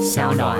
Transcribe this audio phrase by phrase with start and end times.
[0.00, 0.58] 小暖。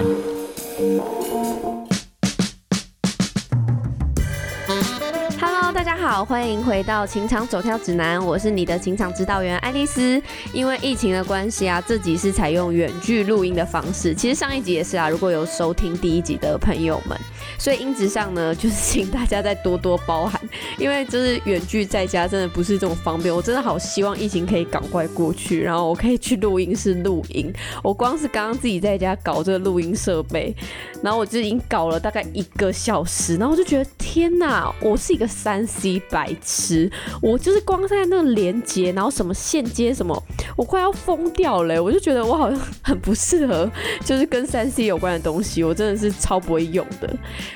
[5.85, 10.23] 大家好，欢迎回到情场走跳指南，我是你的情场指导员爱丽丝。
[10.53, 15.09] 因为疫情的关系啊，这集是采用远距录音的方式，其实上一集也是啊。
[15.09, 17.19] 如果有收听第一集的朋友们。
[17.59, 20.41] 所以音质上呢，就是请大家再多多包涵，
[20.79, 23.35] 因为就是远距在家真的不是这么方便。
[23.35, 27.53] 我真的好希望疫情可以赶快过去，然后我可以去录音室录音。
[27.83, 30.55] 我光是刚刚自己在家搞这个录音设备，
[31.03, 40.23] 然后我就已经搞了大概一个小时，然后我就觉得天哪，我是一个三 C 白痴，我就是光在那个连接，然后什么线接什么，
[40.55, 41.83] 我快要疯掉了。
[41.83, 43.67] 我就觉得我好像很不适合，
[44.05, 47.11] 就是跟三 C 有关的东西，我真的是超不会用的。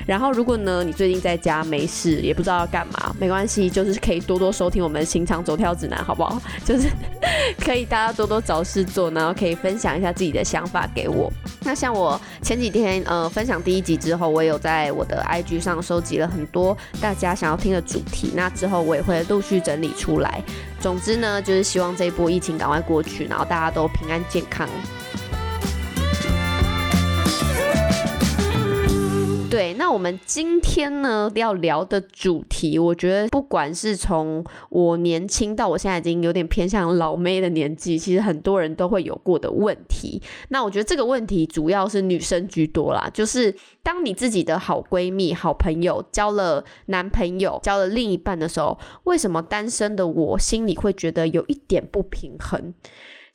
[0.07, 6.41] 然后，如果呢，你最近在家没事，也不知道要干嘛，没关系，就是可以多多收听我们的《行场走跳指南》，好不好？
[6.65, 6.89] 就是
[7.59, 11.31] 可以大家多多找事做，然后可以分享一下自己的想法给我。
[11.61, 20.41] 那像我前几天呃分享第一集之后，我有在我的 IG 上收集了很多大家想要听的主题，那之后我也会陆续整理出来。
[20.79, 24.67] 总之呢，就是希望这一波疫情赶快过去，然后大家都平安健康。
[29.49, 40.21] 对，那我们今天呢要聊的主题，我觉得不管是从我年轻到我现在已经有点偏向老妹的年纪，其实很多人都会有过的问题。
[40.49, 52.73] 那我觉得这个问题主要是女生居多啦，就是当你自己的好闺蜜、好朋友交了男朋友、交了另一半的时候，为什么单身的我心里会觉得有一点不平衡？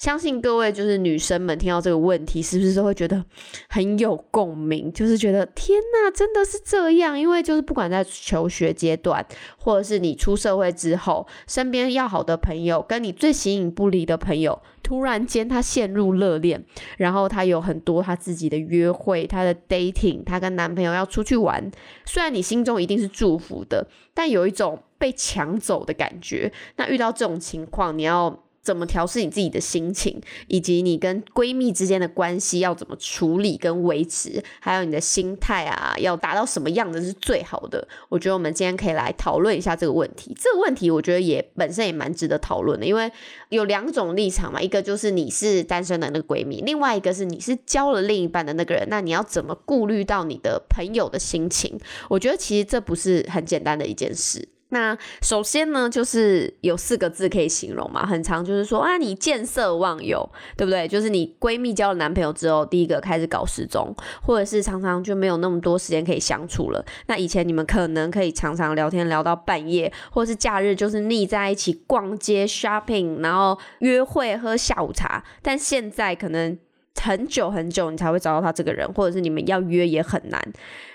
[0.02, 3.24] 相信各位就是女生们听到这个问题，是不是都会觉得
[3.68, 4.92] 很有共鸣？
[4.92, 7.16] 就是觉得天哪，真的是这样？
[7.16, 9.24] 因为就是不管在求学阶段，
[9.58, 16.64] 或者是你出社会之后，身边要好的朋友，跟你最形影不离的朋友，突然间他陷入热恋，
[16.98, 21.70] 然后他有很多他自己的约会，他的 dating，他跟男朋友要出去玩。
[22.04, 26.52] 虽然你心中一定是祝福的，但有一种被抢走的感觉。
[26.74, 28.42] 那遇到这种情况，你要。
[28.62, 37.86] 怎么调试你自己的心情，以及你跟闺蜜之间的关系要怎么处理跟维持，还有你的心态啊，要达到什么样的是最好的？
[38.08, 40.36] 我觉得我们今天可以来讨论一下这个问题。
[40.40, 43.10] 这个问题我觉得也本身也蛮值得讨论的，因为
[43.48, 51.76] 有两种立场嘛，一个就是你是单身的那个闺蜜，另外一个是你是交了另一半的那个人，那你要怎么顾虑到你的朋友的心情？
[52.08, 54.48] 我觉得其实这不是很简单的一件事。
[54.72, 60.88] 那首先呢，就是有四个字可以形容嘛，很长，就是说啊，你见色忘友，对不对？
[60.88, 66.82] 就是你闺蜜交了男朋友之后，第一个开始搞失踪，或者是常常就没有那么多时间可以相处了。
[67.06, 76.58] 那以前你们可能可以常常聊天聊到半夜，或者是假日就是腻在一起逛街 shopping，然后约会喝下午茶，但现在可能。
[77.00, 80.40] 很久很久，你才会找到他这个人，或者是你们要约也很难。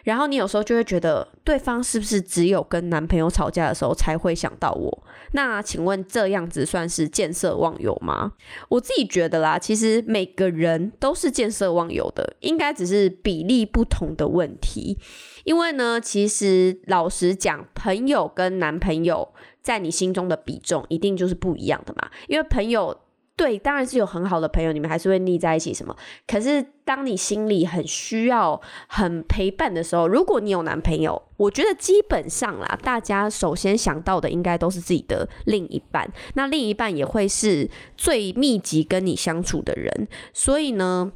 [0.05, 5.03] 然后你有时候就会觉得，对方是不是只有跟男朋友吵架的时候才会想到我？
[5.33, 8.31] 那请问这样子算是见色忘友吗？
[8.69, 14.97] 我自己觉得啦，其实每个人都是见色忘友的，应该只是比例不同的问题。
[15.43, 22.09] 因为呢，其实老实讲，朋友跟男朋友在你心中的比重一定就是不一样的嘛。
[22.29, 22.97] 因为朋友。
[23.37, 25.95] 对，当然是有很好的朋友，你们还是会腻在一起什么。
[26.25, 41.11] 可是当你心里很需要、很陪伴的时候，如果你有男朋友，我觉得基本上啦，大家首先想到的应该都是自己的另一半，那另一半也会是最密集跟你相处的人，所以呢。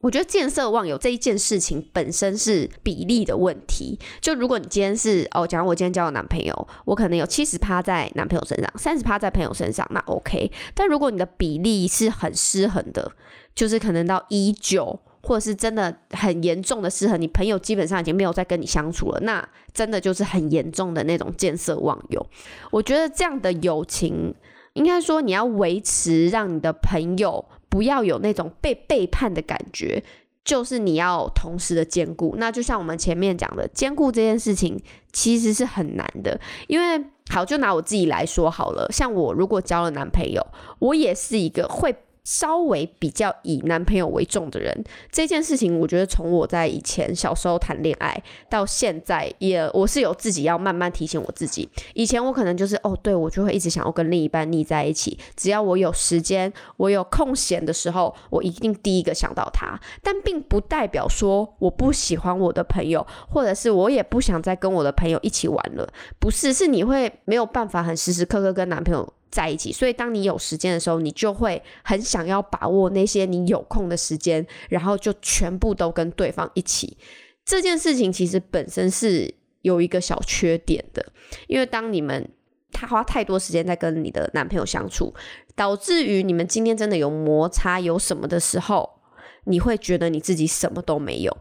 [0.00, 3.98] 我觉得见色忘友这一件事情本身是比例的问题。
[4.20, 10.52] 就如果你今天是哦，假如我今天交了男朋友，我可能有七十趴在男朋友身上，三十趴在朋友身上，那 OK。
[10.72, 13.10] 但如果你的比例是很失衡的，
[13.56, 22.24] 就是可能到一九，或者是真的很严重的失衡，你朋友基本上已经没有再跟你相处了，那真的就是很严重的那种见色忘友。
[22.70, 24.32] 我觉得这样的友情，
[24.74, 27.44] 应该说你要维持，让你的朋友。
[27.68, 30.02] 不要有那种被背叛的感觉，
[30.44, 32.34] 就是你要同时的兼顾。
[32.38, 34.80] 那就像我们前面讲的，兼顾这件事情
[35.12, 36.40] 其实是很难的。
[36.66, 40.46] 因为好，就拿我自己来说好了，像我如果交了男朋友，
[40.78, 41.94] 我也是一个会。
[42.28, 51.66] 稍微比较以男朋友为重的人，这件事情，我觉得从我在以前小时候谈恋爱到现在，也我是有自己要慢慢提醒我自己。
[51.94, 59.80] 以前我可能就是哦，对我就会一直想要跟另一半腻在一起，只要我有时间，我有空闲的时候，我一定第一个想到他。
[60.02, 65.88] 但并不代表说我不喜欢我的朋友，或者是我也不想再跟我的朋友一起玩了。
[66.18, 69.14] 不是，是你会没有办法很时时刻刻跟男朋友。
[69.30, 76.96] 在一起，所以当你有时间的时候，你就会很想要把握那些你有空的时间，然后就全部都跟对方一起。
[77.44, 81.04] 这件事情其实本身是有一个小缺点的，
[81.46, 82.28] 因为当你们
[82.72, 85.14] 他花太多时间在跟你的男朋友相处，
[85.54, 89.00] 导致于你们今天真的有摩擦有什么的时候，
[89.44, 91.36] 你会觉得你自己什么都没有。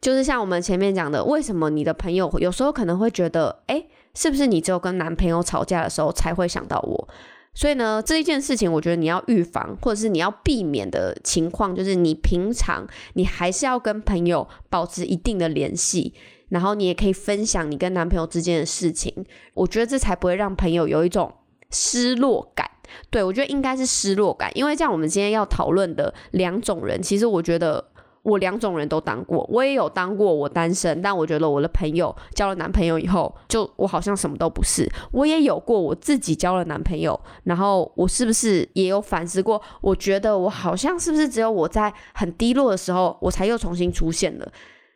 [0.00, 7.08] 就是像我们前面讲的，为什么你的朋友有时候可能会觉得，哎，是不是你只有跟男朋友吵架的时候才会想到我？
[7.54, 16.14] 所以呢，这一件事情，我觉得你要预防，或者是你要避免的情况，就是你平常你还是要跟朋友保持一定的联系，
[16.48, 19.12] 然后你也可以分享你跟男朋友之间的事情。
[19.52, 21.30] 我觉得这才不会让朋友有一种
[21.70, 22.70] 失落感。
[23.10, 27.91] 对我觉得应该是失落感，因为这样我们今天要讨论的两种人，其实我觉得。
[28.22, 34.88] 我两种人都当过，我也有当过我单身，但我觉得我的朋友交了男朋友以后，就我好像什么都不是。
[35.10, 39.60] 我也有过我自己交了男朋友，然后我是不是也有反思过？
[39.80, 44.52] 我觉得我好像是不是只有我在很低落的时候，我才又重新出现了？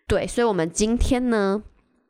[0.06, 1.62] 对，所以，我们今天呢？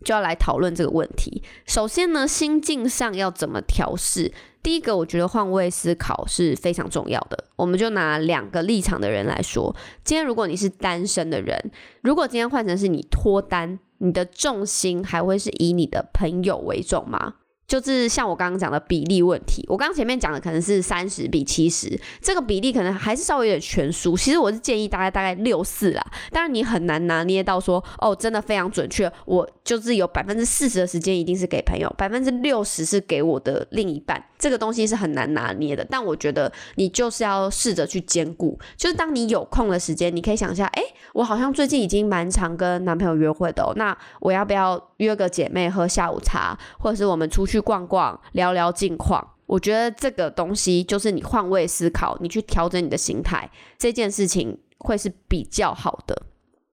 [0.04, 1.42] 就要来讨论这个问题。
[1.64, 4.30] 首先呢，心境上要怎么调试？
[4.66, 7.44] 第一个，我觉得换位思考是非常重要的。
[7.54, 9.72] 我们就拿两个立场的人来说，
[10.02, 11.70] 今天如果你是单身的人，
[12.00, 17.34] 如果今天换成是你脱单，你的重心还会是以你的朋友为重吗？
[17.66, 24.16] 就是像我刚刚讲的比例问题，我刚刚前面讲的可能是三十比七十，这个比例可能还是稍微有点悬殊。
[24.16, 35.84] 其实我是建议大概大概六四啦，当然你很难拿捏到说哦，真的非常准确，我就是有百分之四十的时间一定是给朋友，百分之六十是给我的另一半，这个东西是很难拿捏的。
[35.88, 40.82] 但我觉得你就是要试着去兼顾，就是当你有空的时间，你可以想一下，哎，
[41.12, 47.60] 我好像最近已经蛮常跟男朋友约会的，哦，那我要不要约个姐妹喝下午茶，或者是我们出去。
[47.60, 49.32] 逛逛，聊聊近况。
[49.46, 56.22] 我觉得这个东西就是你换位思考，你去调整你的心态，这件事情会是比较好的。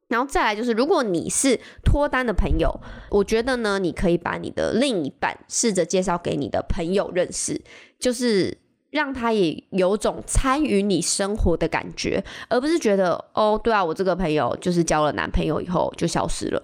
[0.10, 2.80] 然后再来就是，如果你是脱单的朋友，
[3.10, 7.60] 我觉得呢，你可以把你的另一半试着介绍给你的朋友认识，
[7.98, 8.56] 就是
[8.92, 16.62] 让他也有种参与你生活的感觉，而不是觉得哦，对啊，我这个朋友就是交了男朋友以后就消失了。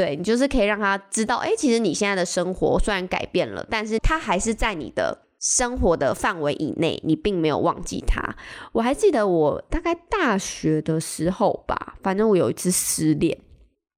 [0.00, 8.34] 对你就是可以让他知道，哎，其实你现在的生活虽然改变了，但是他还是在你的生活的范围以内，你并没有忘记他。
[8.72, 13.38] 我还记得我大概大学的时候吧，反正我有一次失恋，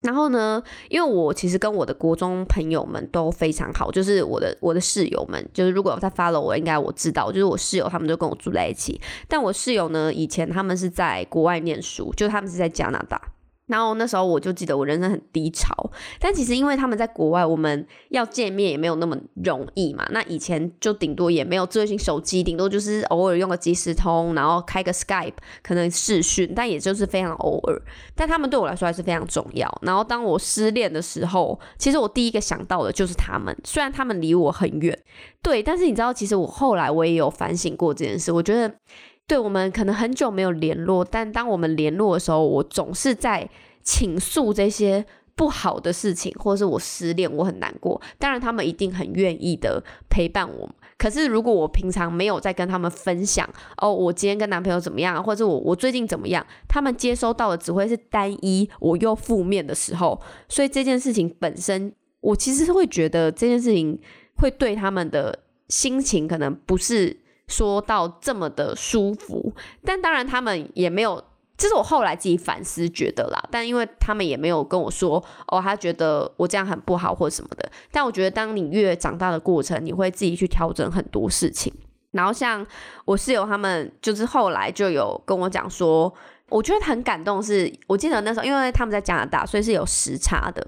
[0.00, 13.20] 然后呢，因为我其实跟我的国中朋友们都非常好，就是我的我的室友们，就是如果他发了我，应该我知道，就是我室友他们都跟我住在一起，但我室友呢，以前他们是在国外念书，就他们是在加拿大。
[13.72, 15.74] 然后那时候我就记得我人生很低潮，
[16.20, 20.06] 但其实因为他们在国外，我们要见面也没有那么容易嘛。
[20.10, 25.32] 那以前就顶多也没有智慧型手机，顶多就是偶尔用个即时通，然后开个 Skype，
[25.62, 27.82] 可能视讯，但也就是非常偶尔。
[28.14, 29.66] 但他们对我来说还是非常重要。
[29.80, 34.96] 然后当我失恋的时候，其实我第一个想到的就是他们，虽然他们离我很远，
[35.42, 38.74] 对，但是你知道，其实我后来我也有反省过这件事，我觉得。
[39.26, 43.48] 对我们可能很久没有联络，但当我们联络的时候，我总是在
[43.82, 45.04] 倾诉这些
[45.34, 47.98] 不好的事情，或者是我失恋，我很难过。
[48.18, 50.68] 当然，他们一定很愿意的陪伴我。
[50.98, 53.48] 可是，如果我平常没有在跟他们分享，
[53.78, 60.20] 哦，我今天跟男朋友怎么样，或者我我最近怎么样，他们接收到的只会是单一我又负面的时候。
[60.48, 63.98] 所以这件事情本身，我其实是会觉得这件事情
[64.36, 65.38] 会对他们的
[65.68, 67.21] 心情可能不是。
[67.52, 69.52] 说到这么的舒服，
[69.84, 71.22] 但当然他们也没有，
[71.58, 73.38] 这是我后来自己反思觉得啦。
[73.50, 77.70] 但因为他们也没有跟我说，哦，他觉得我这样很不好或什么的。
[77.90, 81.72] 但我觉得，当你越长大的过程，你会自己去调整很多事情。
[82.12, 82.66] 然后像
[83.04, 86.12] 我室友他们，就是后来就有跟我讲说，
[86.48, 87.42] 我觉得很感动。
[87.42, 90.66] 是我记得那时候，因为他们在加拿大，所以是有时差的。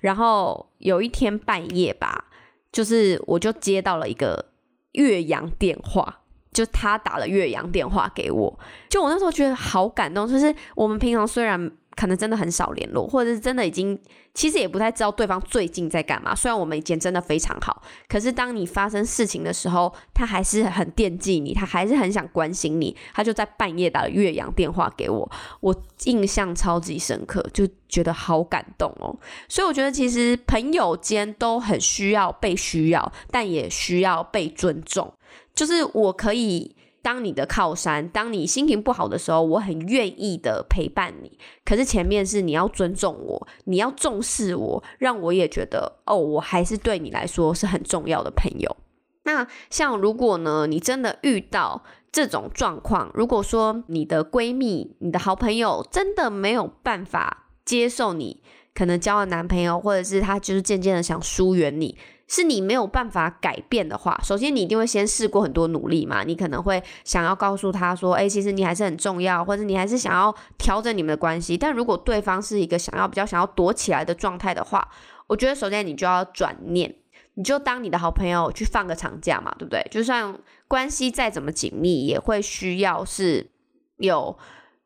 [0.00, 2.26] 然后有一天半夜吧，
[2.72, 4.46] 就是我就接到了一个
[4.92, 6.20] 岳阳电话。
[6.56, 8.58] 就他打了岳阳电话给我，
[8.88, 10.26] 就我那时候觉得好感动。
[10.26, 13.98] 就是我们平常虽然可能真的很少联络，或者是真的已经
[14.32, 16.34] 其实也不太知道对方最近在干嘛。
[16.34, 22.96] 虽然我们以前真的非常好，可是当你发生事情的时候，他还是很惦记你，他还是很想关心你。
[23.12, 29.14] 他就在半夜打了岳阳电话给我，我印象超级深刻，就觉得好感动哦。
[29.46, 35.12] 所以我觉得其实朋友间都很需要被需要，但也需要被尊重。
[35.56, 41.38] 就是我可以当你的靠山，当你心情不好的时候，我很愿意的陪伴你。
[41.64, 48.76] 可是前面是你要尊重我，你要重视我，让我也觉得哦，我还是对你来说是很重要的朋友。
[49.22, 51.82] 那像如果呢，你真的遇到
[52.12, 58.42] 这种状况，如果说你的闺蜜、你的好朋友真的没有办法接受你
[58.74, 61.96] 可能交了男朋友，或者是他就是渐渐的想疏远你。
[62.28, 71.56] 是你没有办法改变的话，首先你一定会先试过很多努力嘛，你可能会想要告诉他说，哎，其实你还是很重要，或者你还是想要调整你们的关系。
[71.56, 74.88] 但如果对方是一个想要比较想要躲起来的状态的话，
[75.28, 76.92] 我觉得首先你就要转念，
[77.34, 79.86] 你就当你的好朋友去放个长假嘛，对不对？
[79.90, 83.50] 就算关系再怎么紧密，也会需要是
[83.98, 84.36] 有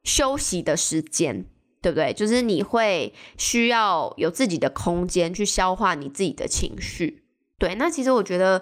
[0.04, 1.46] 休息的时间，
[1.80, 2.12] 对不对？
[2.12, 7.24] 就是你会需要有自己的空间去消化你自己的情绪。
[7.60, 8.60] 对，那其实我觉得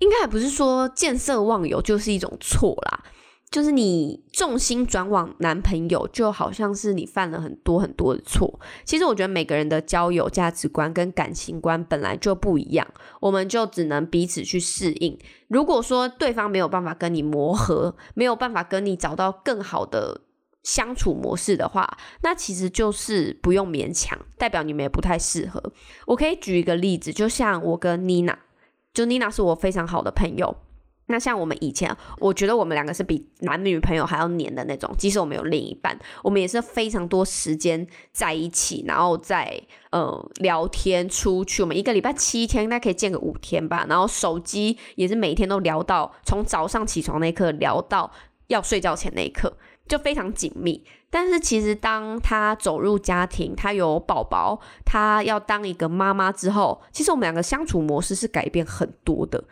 [0.00, 3.04] 应该也不是说见色忘友就是一种错啦，
[3.50, 8.58] 就是你重心转往男朋友，就好像是你犯了很多很多的错。
[8.84, 12.86] 其实我觉得每个人的交友价值观跟感情观本来就不一样，
[13.20, 15.16] 我们就只能彼此去适应。
[15.46, 20.22] 如果说对方没有办法跟你磨合，没有办法跟你找到更好的
[20.62, 25.72] 相处模式的话，那其实就是不用勉强，代表你们也不太适合。
[26.06, 28.38] 我可以举一个例子，就像我跟妮娜，
[28.94, 30.56] 就妮娜是我非常好的朋友。
[31.06, 34.94] 那像我们以前，我觉得我们两个是比男女朋友还要黏的那种。
[34.96, 41.60] 即使我们有另一半，我们也是非常多时间在一起，然后在呃聊天、出去。
[41.60, 43.84] 我们一个礼拜七天，大概可以见个五天吧。
[43.88, 48.10] 然后手机也是每天都聊到从早上起床那一刻聊到
[48.46, 49.52] 要睡觉前那一刻。
[49.88, 59.44] 就非常紧密，但是其实当他走入家庭，他有宝宝，他要当一个妈妈之后，其实我们两个相处模式是改变很多的。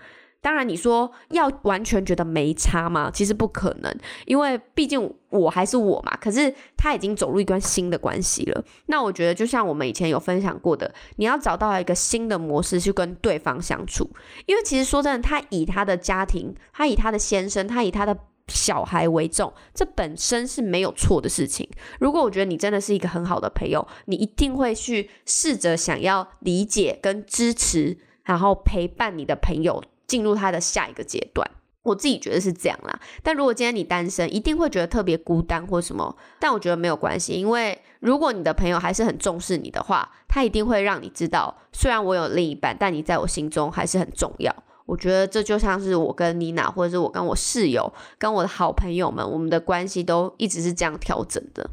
[0.43, 3.11] 当然，你说要完全觉得没差吗？
[3.13, 3.95] 其实不可能，
[4.25, 6.17] 因为毕竟我还是我嘛。
[6.17, 8.65] 可是他已经走入一段新的关系了。
[8.87, 14.09] 那我觉得，就像我们以前有分享过的，你要找到一个新的模式去跟对方相处，
[14.47, 18.17] 因为其实说真的，他以他的家庭，他以他的先生，他以他的。
[18.51, 21.67] 小孩为重，这本身是没有错的事情。
[21.99, 31.49] 如果我觉得你真的是一个很好的朋友，你一定会去试着想要理解跟支持，然后陪伴你的朋友进入他的下一个阶段。
[31.83, 33.01] 我自己觉得是这样啦。
[33.23, 36.15] 但如果今天你单身，一定会觉得特别孤单或什么。
[36.39, 44.55] 但我觉得没有关系，因为如果你的朋友还是很重视你的话，他一定会让你知道，虽然我有另一半，但你在我心中还是很重要。
[44.91, 51.71] 我觉得这就像是我跟妮娜，或者是我跟我室友、跟我的好朋友们，我们的关系都一直是这样调整的。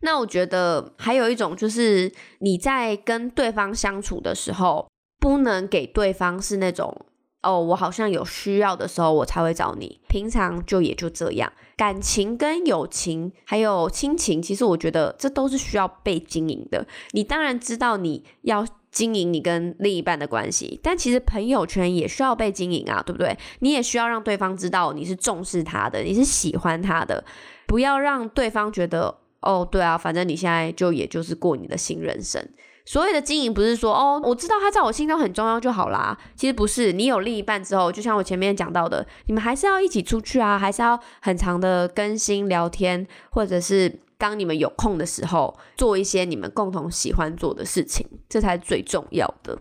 [0.00, 4.88] 那我觉得还有一种就是你在跟对方相处的时候，
[5.20, 7.06] 不能给对方是那种
[7.44, 11.52] 哦，我好像有需要的时候我才会找你，平常就也就这样。
[11.76, 16.84] 感情跟友情还有亲情，其实我觉得这都是需要被经营的。
[17.12, 18.66] 你当然知道你要。
[18.96, 23.36] 经营你跟另一半的关系，但其实朋友圈也需要被经营啊，对不对？
[23.58, 27.22] 你也需要让对方知道你是重视他的，你是喜欢他的，
[27.66, 32.42] 不要让对方觉得哦，对啊，反正你现在就也就是过你的新人生。
[32.86, 36.16] 所谓的经营不是说哦，我知道他在我心中很重要就好啦。
[36.34, 44.00] 其实不是，你有另一半之后，就像我前面讲到的，你们还是要一起出去啊，还是要很长的更新聊天，或者是。
[44.18, 49.58] 当你们有空的时候，做一些你们共同喜欢做的事情，这才是最重要的。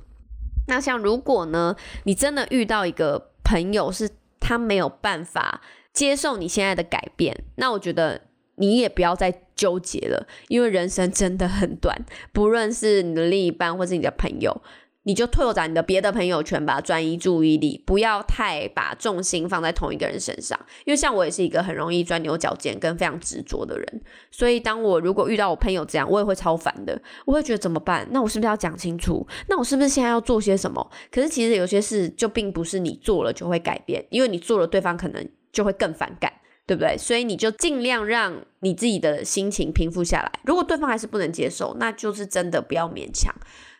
[0.68, 4.10] 那像如果呢，你真的遇到一个朋友，是
[4.40, 5.62] 他没有办法
[5.94, 8.22] 接受你现在的改变，那我觉得
[8.56, 14.62] 你也不要再纠结了，因为人生真的很短，不论是你的另一半或是你的朋友。
[15.06, 20.60] 你就拓展你的别的朋友圈吧，转移注意力，不要太把重心放在同一个人身上。
[20.84, 27.00] 因为像我也是一个很容易钻牛角尖跟非常执着的人，所以当我如果遇到我朋友这样，我也会超烦的。
[27.26, 28.08] 我会觉得怎么办？
[28.12, 29.26] 那我是不是要讲清楚？
[29.48, 30.90] 那我是不是现在要做些什么？
[31.12, 36.34] 可是其实有些事就并不是你做了就会改变，因为你做了，对方可能就会更反感，
[36.66, 36.98] 对不对？
[36.98, 40.32] 所以你就尽量让你自己的心情平复下来。
[40.46, 43.32] 如果对方还是不能接受，那就是真的不要勉强。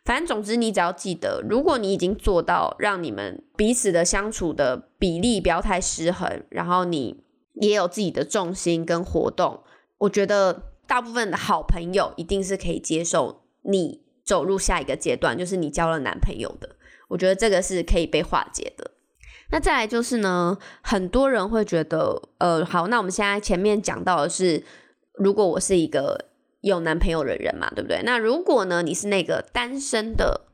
[0.06, 7.24] 反正总之，你只要记得，如果你已经做到让你们彼此的相处的比例不要太失衡，然后你
[7.56, 9.64] 也有自己的重心跟活动，
[9.98, 16.76] 我觉得大部分的好朋友一定是可以接受你走入下一个阶段，就是你交了男朋友的。
[17.08, 18.92] 我觉得这个是可以被化解的。
[19.50, 24.64] 那再来就是呢，很多人会觉得，呃，好，那我们现在前面讲到的是，
[25.16, 26.30] 如果我是一个。
[26.66, 28.02] 有男朋友的人嘛，对不对？
[28.04, 30.48] 那如果呢，你是那个单身的，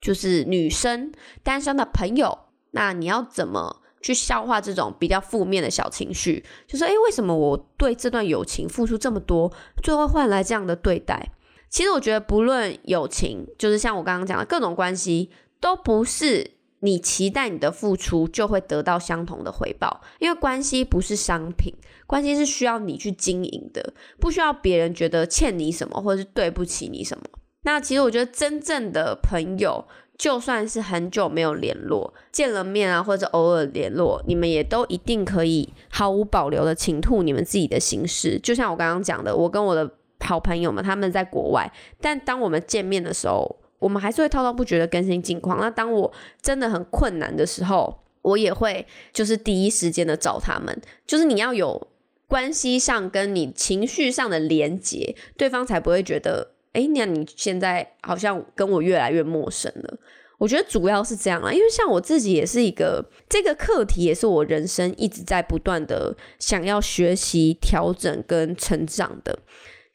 [0.00, 1.10] 就是女生
[1.42, 2.38] 单身的朋友，
[2.70, 6.44] 那你要怎么去消化这种比较负面的小情绪？
[6.68, 11.32] 就是诶，为什么我对这段友情付出这么多，最后换来这样的对待？
[11.68, 15.30] 其实我觉得，不论友情，就是像我刚刚讲的各种关系，
[15.60, 21.74] 都不是你期待你的付出就会得到相同的回报，因为关系不是商品，
[22.06, 27.24] 关系是需要你去经营的，不需要别人觉得欠你什么或者是对不起你什么。
[27.62, 29.84] 那其实我觉得真正的朋友，
[30.18, 38.38] 就算是很久没有联络，见了面啊，或者偶尔联络，你们也都一定可以毫无保留的倾吐你们自己的心事。
[38.38, 39.90] 就像我刚刚讲的，我跟我的
[40.20, 43.56] 好朋友们他们在国外，但当我们见面的时候。
[43.86, 45.60] 我们还是会滔滔不绝的更新近况。
[45.60, 46.12] 那当我
[46.42, 50.76] 真的很困难的时候，我也会就是第一时间的找他们。
[51.06, 51.86] 就是你要有
[52.26, 59.96] 关系上跟你情绪上的连接，对方才不会觉得，哎，那你现在好像跟我越来越陌生了。
[60.38, 69.38] 我觉得主要是这样啊，因为像我自己也是一个这个课题，也是我人生一直在不断的想要学习、调整跟成长的。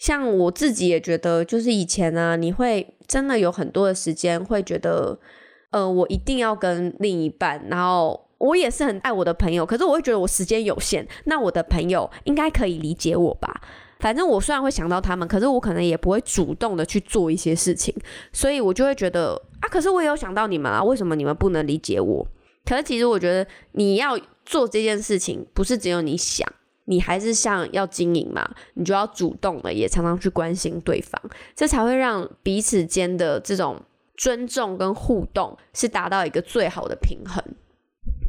[0.02, 5.20] 像我自己也觉得，就是以前呢，你会真的有很多的时间会觉得，
[5.70, 13.62] 呃，我一定要跟另一半，然后我也是很爱我的朋友，可是我会觉得我时间有限，那我的朋友应该可以理解我吧？
[14.00, 17.96] 反正我虽然会想到他们，可是我可能也不会主动的去做一些事情，
[18.34, 22.28] 所以我就会觉得啊，可是我也有想到你们啊，为什么你们不能理解我？
[22.66, 26.52] 可是其实我觉得你要做这件事情，不是只有你想。
[26.86, 31.22] 你还是像要经营嘛，你就要主动的，也常常去关心对方，
[31.56, 33.80] 这才会让彼此间的这种
[34.18, 37.44] 尊重跟互动是达到一个最好的平衡。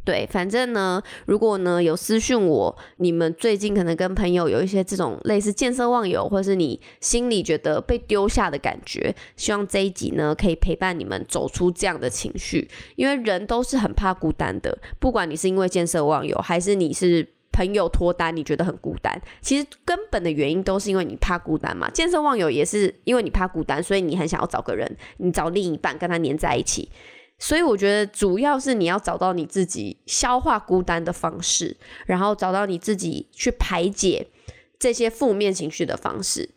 [0.05, 17.27] 对，反正呢，如果呢有私讯我，你们最近可能跟朋友有一些这种类似见色忘友，或是你心里觉得被丢下的感觉，希望这一集呢可以陪伴你们走出这样的情绪，因为人都是很怕孤单的，不管你是因为见色忘友，还是你是。
[17.53, 21.89] 朋友脱单，你觉得很孤单，其实根本的原因都是因为你怕孤单嘛。
[21.91, 26.91] 见色忘友也是因为你怕孤单，所以你很想要找个人，你找另一半跟他黏在一起。
[27.37, 34.27] 所以我觉得主要是你要找到你自己消化孤单的方式，然后找到你自己去排解
[34.79, 36.49] 这些负面情绪的方式，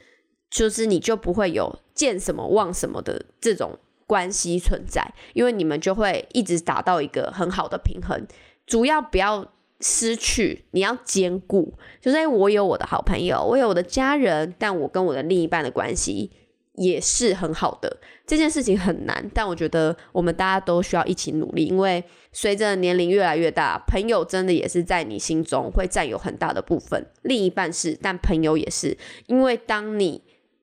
[0.50, 8.26] 就是你就不会有见什么忘什么的这种关系存在，因为你们就会一直达到一个很好的平衡。
[8.66, 9.52] 主要不要。
[9.80, 16.30] 失去，你要兼顾，就是我有我的好朋友，我有我的家人，但我跟我的另一半的关系
[16.76, 17.98] 也是很好的。
[18.26, 27.06] 这件事情很难，但我觉得我们大家都需要一起努力，因为随着年龄越来越大，朋友真的也是在你心中会占有很大的部分。
[27.22, 30.22] 另一半是，但朋友也是，因为当你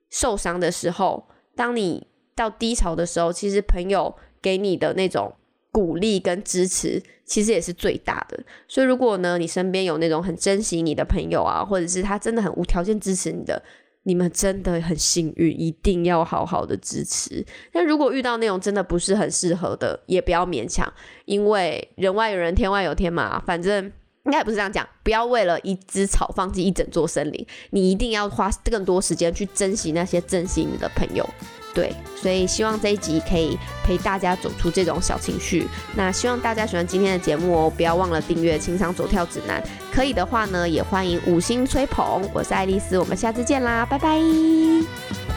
[0.10, 5.34] 受伤的时候，当你到低潮的时候，其实朋友给你的那种。
[5.74, 13.60] 鼓励跟支持其实也是最大的，所以如果呢，你身边有那种很珍惜你的朋友啊，或者是他真的很无条件支持你的，
[14.04, 17.44] 你们真的很幸运，一定要好好的支持。
[17.72, 20.94] 但如果遇到那种真的不是很适合的，也不要勉强，
[21.26, 23.42] 因为人外有人，天外有天嘛。
[23.44, 23.92] 反正
[24.26, 31.28] 应该不是这样讲，不要为了一只草放弃一整座森林，你一定要花更多时间去珍惜那些珍惜你的朋友。
[31.74, 35.68] 对，所以希望这一集可以陪大家走出这种小情绪。
[35.96, 39.60] 那希望大家喜欢今天的节目哦，不要忘了订阅《情商走跳指南》。
[39.92, 42.22] 可以的话呢，也欢迎五星吹捧。
[42.32, 45.33] 我是爱丽丝，我们下次见啦，拜拜。